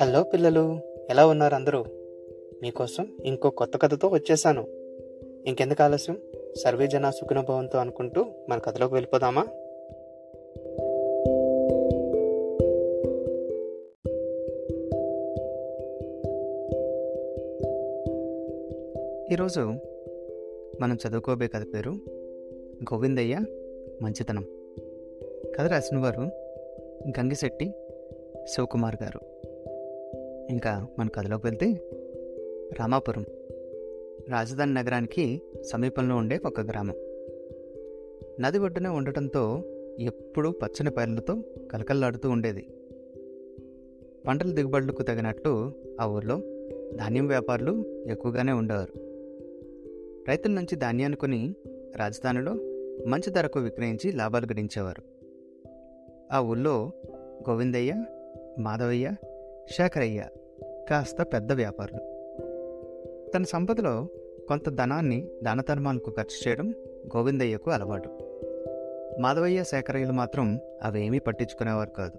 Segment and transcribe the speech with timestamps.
[0.00, 0.78] Hello పిల్లలు
[1.10, 1.84] ఎలా ఉన్నారు అందరూ?
[2.62, 4.66] మీకోసం ఇంకో కొత్త కథతో వచ్చేసాను.
[5.46, 6.18] ఇంకెందుకు ఆలస్యం?
[6.64, 9.46] సర్వే జన సుఖనుభవంతో అనుకుంటూ మన కథలోకి వెళ్ళిపోదామా?
[19.32, 19.60] ఈరోజు
[20.80, 21.90] మనం చదువుకోబే కథ పేరు
[22.82, 23.38] గోవిందయ్య
[24.02, 24.44] మంచితనం.
[25.58, 26.22] కథ రాసిన వారు
[27.08, 27.72] గంగిశెట్టి
[28.46, 29.27] శివకుమార్ గారు.
[30.50, 31.90] ఇంకా మన కథలోకి వెళ్తే
[32.80, 33.24] రామాపురం.
[34.28, 36.94] రాజధాని నగరానికి సమీపంలో ఉండే ఒక గ్రామం.
[38.40, 39.62] నది ఒడ్డున ఉండటంతో
[39.98, 41.42] ఎప్పుడూ పచ్చని పైర్లతో
[41.72, 42.66] కలకల్లాడుతూ ఉండేది.
[44.26, 46.40] పంటల దిగుబడులకు తగినట్లు ఆ ఊర్లో
[46.94, 48.98] ధాన్యం వ్యాపారులు ఎక్కువగానే ఉండేవారు.
[50.28, 51.54] రైతుల నుంచి ధాన్యాన్ని కొని
[51.96, 52.52] రాజధానిలో
[53.06, 55.02] మంచి ధరకు విక్రయించి లాభాలు గడించేవారు.
[56.32, 56.90] ఆ ఊళ్ళో
[57.50, 58.04] గోవిందయ్య
[58.58, 59.12] మాధవయ్య
[59.70, 60.24] శేఖరయ్య
[60.90, 62.00] కాస్త పెద్ద వ్యాపారులు
[63.30, 64.08] తన సంపదలో
[64.48, 66.74] కొంత ధనాన్ని దానధర్మాలకు ఖర్చు చేయడం
[67.16, 68.10] గోవిందయ్యకు అలవాటు.
[69.20, 72.18] మాధవయ్య శేఖరయ్యలు మాత్రం అవేమీ పట్టించుకునేవారు కాదు.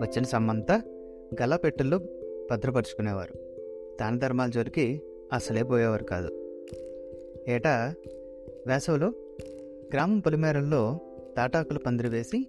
[0.00, 0.82] వచ్చిన సమ్మంతా
[1.42, 1.98] గల్లాపెట్టెల్లో
[2.50, 3.34] భద్రపరుచుకునేవారు.
[4.00, 6.28] దాన ధర్మాల జోలికి అసలే పోయేవారు కాదు.
[7.48, 7.94] ఏటా
[8.66, 9.12] వేసవిలో
[9.92, 10.98] గ్రామం పొలిమేరల్లో
[11.36, 12.46] తాటాకులు పందిరి వేసి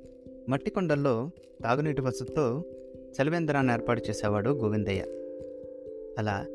[0.49, 1.29] మట్టి కొండల్లో
[1.63, 2.63] తాగునీటి వసతితో
[3.21, 5.01] చలివేంద్రాన్ని ఏర్పాటు చేసేవాడు గోవిందయ్య.
[6.19, 6.45] అలా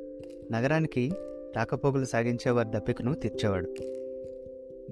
[0.52, 1.12] నగరానికి
[1.56, 3.74] రాకపోకలు సాగించేవారి దప్పికను తీర్చేవాడు.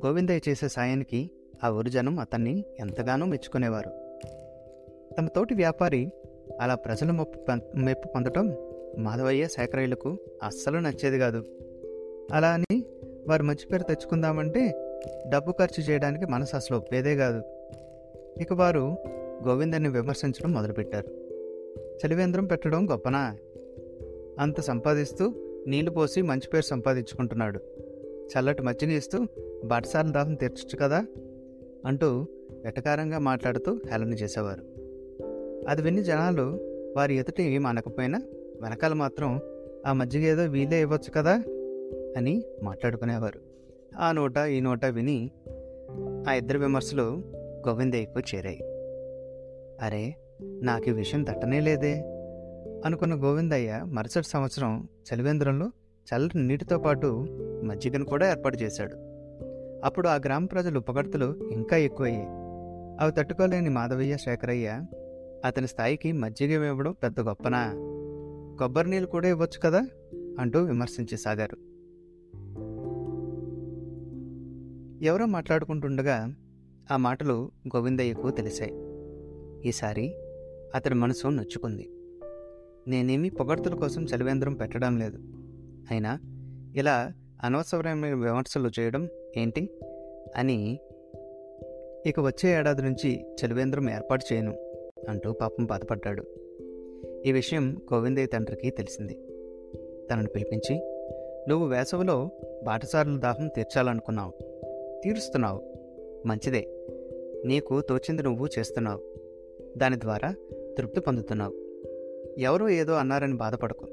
[0.07, 1.31] గోవిందయ్య చేసే సాయానికి
[1.65, 3.91] ఆ ఊరిజనం అతన్ని ఎంతగానో మెచ్చుకునేవారు.
[5.19, 6.11] తమ తోటి వ్యాపారి
[6.61, 8.57] అలా ప్రజల మొప్పు మెప్పు పొందటం
[8.99, 11.45] మాధవయ్య శేఖరయ్యలకు అస్సలు నచ్చేది కాదు.
[12.33, 12.85] అలా అని
[13.29, 14.75] వారు మంచి పేరు తెచ్చుకుందామంటే
[15.29, 17.43] డబ్బు ఖర్చు చేయడానికి మనసు అసలు ఒప్పేదే కాదు.
[18.41, 18.97] ఇక వారు
[19.49, 21.28] గోవిందని విమర్శించడం మొదలుపెట్టారు.
[22.07, 23.37] చలివేంద్రం పెట్టడం గొప్పనా?
[24.41, 25.35] అంత సంపాదిస్తూ
[25.67, 27.61] నీళ్ళు పోసి మంచి పేరు సంపాదించుకుంటున్నాడు.
[28.29, 29.27] చల్లటి మజ్జిని ఇస్తూ
[29.65, 31.07] బాటసాల దాహం తీర్చచ్చు కదా?
[31.87, 32.27] అంటూ
[32.65, 34.63] వెటకారంగా మాట్లాడుతూ హేళన చేసేవారు.
[35.69, 36.61] అది విని జనాలు
[36.97, 38.23] వారి ఎదుట ఏం అనకపోయినా
[38.63, 39.41] వెనకాల మాత్రం
[39.87, 41.33] ఆ మజ్జిగ ఏదో వీలే ఇవ్వచ్చు కదా?
[42.17, 43.41] అని మాట్లాడుకునేవారు.
[43.99, 45.31] ఆ నోట ఈ నోట విని
[46.29, 47.23] ఆ ఇద్దరు విమర్శలు
[47.69, 48.61] గోవిందయ్యకు చేరాయి.
[49.81, 51.93] అరే నాకు ఈ విషయం దట్టనే లేదే.
[52.85, 55.71] అనుకున్న గోవిందయ్య మరుసటి సంవత్సరం చలివేంద్రంలో
[56.15, 57.27] చల్లని నీటితో పాటు
[57.65, 58.97] మజ్జిగను కూడా ఏర్పాటు చేశాడు.
[59.85, 62.27] అప్పుడు ఆ గ్రామ ప్రజలు పొగడ్తలు ఇంకా ఎక్కువయ్యాయి.
[63.01, 64.83] అవి తట్టుకోలేని మాధవయ్య శేఖరయ్య
[65.45, 67.73] అతని స్థాయికి మజ్జిగ ఇవ్వడం పెద్ద గొప్పనా?
[68.59, 69.87] కొబ్బరి నీళ్ళు కూడా ఇవ్వచ్చు కదా?
[70.39, 71.69] అంటూ విమర్శించసాగారు
[75.05, 76.35] ఎవరో మాట్లాడుకుంటుండగా
[76.91, 78.73] ఆ మాటలు గోవిందయ్యకు తెలిసాయి.
[79.69, 80.15] ఈసారి
[80.75, 81.91] అతడి మనసు నొచ్చుకుంది.
[82.89, 85.19] నేనేమీ పొగడ్తల కోసం చలివేంద్రం పెట్టడం లేదు.
[85.91, 86.21] అయినా
[86.77, 87.13] ఇలా
[87.45, 89.71] అనవసరమైన విమర్శలు చేయడం ఏంటి?
[90.37, 90.79] అని
[92.07, 94.55] ఇక వచ్చే ఏడాది నుంచి చలివేంద్రం ఏర్పాటు చేయను
[95.09, 96.25] అంటూ పాపం బాధపడ్డాడు.
[97.27, 99.15] ఈ విషయం గోవిందయ్య తండ్రికి తెలిసింది.
[100.11, 100.81] తనను పిలిపించి
[101.49, 102.31] నువ్వు వేసవిలో
[102.65, 104.33] బాటసారుల దాహం తీర్చాలనుకున్నావు.
[105.05, 105.63] తీరుస్తున్నావు.
[106.27, 106.69] మంచిదే.
[107.45, 109.18] నీకు తోచింది నువ్వు చేస్తున్నావు.
[109.77, 110.35] దాని ద్వారా
[110.79, 111.55] తృప్తి పొందుతున్నావు.
[112.39, 113.87] ఎవరో ఏదో అన్నారని బాధపడకు.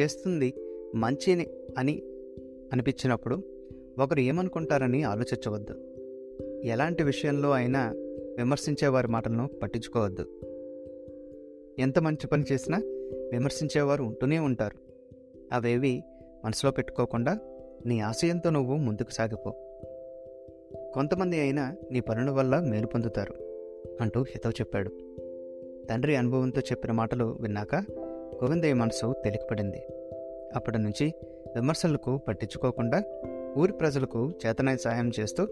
[0.00, 0.54] చేస్తుంది
[0.94, 1.46] మంచిని
[1.78, 2.02] అని
[2.72, 3.42] అనిపించినప్పుడు
[3.98, 5.74] ఒకరు ఏమనుకుంటారని ఆలోచించవద్దు.
[6.64, 7.92] ఎలాంటి విషయంలో అయినా
[8.36, 10.26] విమర్శించే వారి మాటలను పట్టించుకోవద్దు.
[11.78, 12.78] ఎంత మంచి పని చేసినా
[13.32, 14.78] విమర్శించేవారు ఉంటూనే ఉంటారు.
[15.52, 16.02] అవేవి
[16.44, 17.38] మనసులో పెట్టుకోకుండా
[17.86, 19.50] నీ ఆశయంతో నువ్వు ముందుకు సాగిపో.
[20.94, 23.43] కొంతమంది అయినా నీ పనుల వల్ల మేలు పొందుతారు.
[24.00, 24.90] అంటూ హితవు చెప్పాడు.
[25.90, 27.74] తండ్రి అనుభవంతో చెప్పిన మాటలు విన్నాక
[28.44, 29.82] గోవిందయ్య మనసు తేలికపడింది.
[30.56, 31.12] అప్పటి నుంచి
[31.54, 33.04] విమర్శలకు పట్టించుకోకుండా
[33.58, 35.48] ఊరి ప్రజలకు చేతనాయ సహాయం చేస్తూ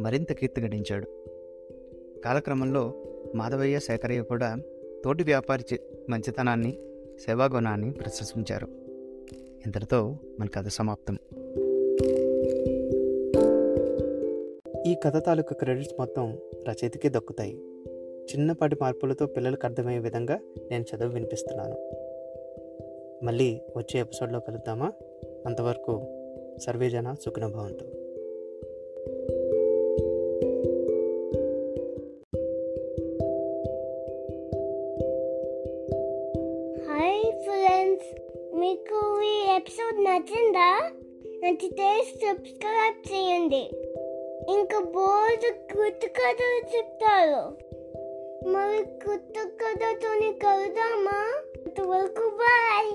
[0.00, 1.08] మరింత కీర్తి గడించాడు.
[2.24, 2.94] కాలక్రమంలో
[3.34, 4.56] మాధవయ్య శేఖరయ్య కూడా
[5.04, 6.78] తోటి వ్యాపారి మంచితనాన్ని
[7.26, 8.68] సేవాగుణాన్ని ప్రశంసించారు.
[9.66, 11.18] ఇంతటితో మన కథ సమాప్తం.
[14.86, 16.38] ఈ కథ తాలూకు క్రెడిట్స్ మొత్తం
[16.68, 17.60] రచయితకి దక్కుతాయి.
[18.30, 20.40] చిన్నపాటి మార్పులతో పిల్లలకు అర్థమయ్యే విధంగా
[20.70, 21.76] నేను చదువు వినిపిస్తున్నాను.
[23.24, 24.92] మళ్ళీ వచ్చే ఎపిసోడ్లో కలుద్దామా?
[25.46, 26.02] అంతవరకు
[26.58, 27.86] సర్వేజన సుఖనుభవంతో.
[36.88, 38.20] హాయ్ ఫ్రెండ్స్
[38.56, 40.90] మీకు ఈ ఎపిసోడ్ నచ్చిందా?
[41.44, 43.70] నచ్చితే సబ్స్క్రైబ్ చేయండి.
[44.52, 47.70] ఇంకా బోర్డు గుర్తు కథలు చెప్తారు.
[48.70, 51.16] కవి కొత్త కథతోని కలుదామా
[51.56, 52.90] అంతవరకు బాయ్